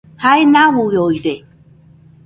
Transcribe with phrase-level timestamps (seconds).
[0.23, 1.35] Jae nauioide